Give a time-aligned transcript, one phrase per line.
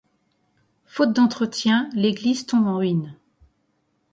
[0.87, 3.13] Faute d'entretien, l'église tombe en ruines.